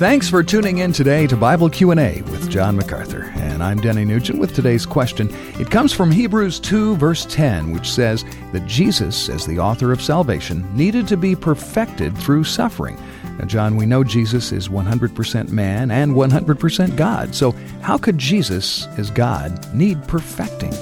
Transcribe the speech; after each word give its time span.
Thanks 0.00 0.30
for 0.30 0.42
tuning 0.42 0.78
in 0.78 0.94
today 0.94 1.26
to 1.26 1.36
Bible 1.36 1.68
Q&A 1.68 2.22
with 2.22 2.48
John 2.48 2.74
MacArthur. 2.74 3.30
And 3.34 3.62
I'm 3.62 3.82
Denny 3.82 4.06
Nugent 4.06 4.38
with 4.38 4.54
today's 4.54 4.86
question. 4.86 5.28
It 5.60 5.70
comes 5.70 5.92
from 5.92 6.10
Hebrews 6.10 6.58
2 6.58 6.96
verse 6.96 7.26
10, 7.26 7.72
which 7.72 7.86
says 7.86 8.24
that 8.54 8.64
Jesus, 8.64 9.28
as 9.28 9.44
the 9.44 9.58
author 9.58 9.92
of 9.92 10.00
salvation, 10.00 10.66
needed 10.74 11.06
to 11.08 11.18
be 11.18 11.36
perfected 11.36 12.16
through 12.16 12.44
suffering. 12.44 12.98
Now, 13.38 13.44
John, 13.44 13.76
we 13.76 13.84
know 13.84 14.02
Jesus 14.02 14.52
is 14.52 14.70
100% 14.70 15.50
man 15.50 15.90
and 15.90 16.14
100% 16.14 16.96
God. 16.96 17.34
So, 17.34 17.52
how 17.82 17.98
could 17.98 18.16
Jesus, 18.16 18.86
as 18.96 19.10
God, 19.10 19.74
need 19.74 20.02
perfecting? 20.08 20.72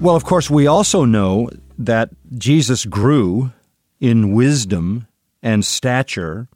Well, 0.00 0.16
of 0.16 0.24
course, 0.24 0.48
we 0.48 0.66
also 0.66 1.04
know 1.04 1.50
that 1.76 2.08
Jesus 2.38 2.86
grew 2.86 3.52
in 4.00 4.32
wisdom 4.32 5.06
and 5.42 5.62
stature 5.62 6.48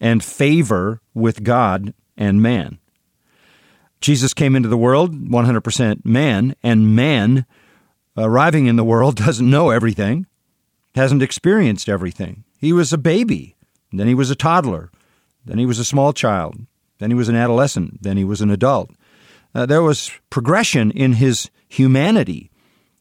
and 0.00 0.22
favor 0.22 1.00
with 1.14 1.42
God 1.42 1.94
and 2.16 2.42
man. 2.42 2.78
Jesus 4.00 4.34
came 4.34 4.54
into 4.54 4.68
the 4.68 4.76
world 4.76 5.12
100% 5.12 6.04
man, 6.04 6.54
and 6.62 6.94
man 6.94 7.46
arriving 8.16 8.66
in 8.66 8.76
the 8.76 8.84
world 8.84 9.16
doesn't 9.24 9.48
know 9.48 9.70
everything, 9.70 10.26
hasn't 10.94 11.22
experienced 11.22 11.88
everything. 11.88 12.44
He 12.58 12.72
was 12.72 12.92
a 12.92 12.98
baby, 12.98 13.56
then 13.92 14.06
he 14.06 14.14
was 14.14 14.30
a 14.30 14.36
toddler, 14.36 14.90
then 15.44 15.58
he 15.58 15.66
was 15.66 15.78
a 15.78 15.84
small 15.84 16.12
child, 16.12 16.56
then 16.98 17.10
he 17.10 17.14
was 17.14 17.28
an 17.28 17.36
adolescent, 17.36 18.02
then 18.02 18.16
he 18.16 18.24
was 18.24 18.40
an 18.40 18.50
adult. 18.50 18.90
Uh, 19.54 19.66
there 19.66 19.82
was 19.82 20.10
progression 20.30 20.90
in 20.90 21.14
his 21.14 21.50
humanity. 21.68 22.50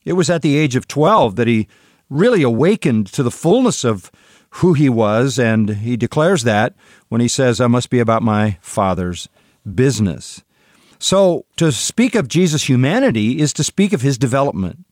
It 0.05 0.13
was 0.13 0.29
at 0.29 0.41
the 0.41 0.57
age 0.57 0.75
of 0.75 0.87
12 0.87 1.35
that 1.35 1.47
he 1.47 1.67
really 2.09 2.43
awakened 2.43 3.07
to 3.07 3.23
the 3.23 3.31
fullness 3.31 3.83
of 3.83 4.11
who 4.55 4.73
he 4.73 4.87
was, 4.87 5.37
and 5.37 5.69
he 5.69 5.97
declares 5.97 6.43
that 6.43 6.75
when 7.09 7.19
he 7.19 7.27
says, 7.27 7.59
I 7.59 7.67
must 7.67 7.89
be 7.89 7.99
about 7.99 8.23
my 8.23 8.57
Father's 8.61 9.27
business. 9.73 10.43
So, 10.97 11.45
to 11.57 11.71
speak 11.71 12.15
of 12.15 12.29
Jesus' 12.29 12.69
humanity 12.69 13.39
is 13.41 13.51
to 13.53 13.63
speak 13.63 13.91
of 13.91 14.01
his 14.01 14.17
development. 14.17 14.85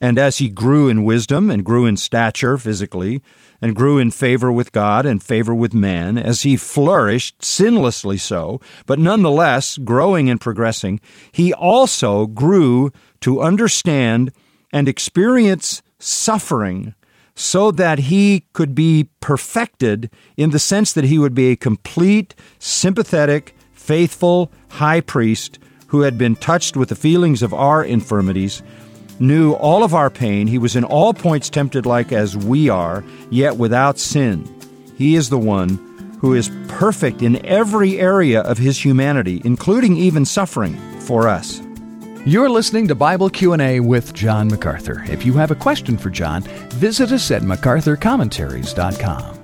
And 0.00 0.18
as 0.18 0.38
he 0.38 0.48
grew 0.48 0.88
in 0.88 1.04
wisdom 1.04 1.48
and 1.48 1.64
grew 1.64 1.86
in 1.86 1.96
stature 1.96 2.58
physically, 2.58 3.22
and 3.62 3.76
grew 3.76 3.98
in 3.98 4.10
favor 4.10 4.50
with 4.50 4.72
God 4.72 5.06
and 5.06 5.22
favor 5.22 5.54
with 5.54 5.72
man, 5.72 6.18
as 6.18 6.42
he 6.42 6.56
flourished, 6.56 7.40
sinlessly 7.40 8.18
so, 8.18 8.60
but 8.84 8.98
nonetheless 8.98 9.78
growing 9.78 10.28
and 10.28 10.40
progressing, 10.40 11.00
he 11.30 11.54
also 11.54 12.26
grew 12.26 12.90
to 13.20 13.40
understand 13.40 14.32
and 14.72 14.88
experience 14.88 15.82
suffering 16.00 16.94
so 17.34 17.70
that 17.72 17.98
he 17.98 18.46
could 18.52 18.74
be 18.74 19.08
perfected 19.20 20.10
in 20.36 20.50
the 20.50 20.58
sense 20.58 20.92
that 20.92 21.04
he 21.04 21.18
would 21.18 21.34
be 21.34 21.50
a 21.50 21.56
complete, 21.56 22.34
sympathetic, 22.58 23.54
faithful 23.72 24.52
high 24.70 25.00
priest 25.00 25.58
who 25.88 26.02
had 26.02 26.16
been 26.18 26.36
touched 26.36 26.76
with 26.76 26.88
the 26.88 26.96
feelings 26.96 27.42
of 27.42 27.52
our 27.52 27.84
infirmities, 27.84 28.62
knew 29.20 29.52
all 29.52 29.84
of 29.84 29.94
our 29.94 30.10
pain. 30.10 30.46
He 30.46 30.58
was 30.58 30.76
in 30.76 30.84
all 30.84 31.14
points 31.14 31.50
tempted 31.50 31.86
like 31.86 32.12
as 32.12 32.36
we 32.36 32.68
are, 32.68 33.04
yet 33.30 33.56
without 33.56 33.98
sin. 33.98 34.48
He 34.96 35.14
is 35.14 35.30
the 35.30 35.38
one 35.38 35.78
who 36.20 36.34
is 36.34 36.50
perfect 36.68 37.20
in 37.20 37.44
every 37.44 38.00
area 38.00 38.40
of 38.40 38.58
his 38.58 38.82
humanity, 38.82 39.42
including 39.44 39.96
even 39.96 40.24
suffering 40.24 40.74
for 41.00 41.28
us. 41.28 41.60
You're 42.26 42.48
listening 42.48 42.88
to 42.88 42.94
Bible 42.94 43.28
Q&A 43.28 43.80
with 43.80 44.14
John 44.14 44.48
MacArthur. 44.48 45.04
If 45.08 45.26
you 45.26 45.34
have 45.34 45.50
a 45.50 45.54
question 45.54 45.98
for 45.98 46.08
John, 46.08 46.40
visit 46.70 47.12
us 47.12 47.30
at 47.30 47.42
macarthurcommentaries.com. 47.42 49.43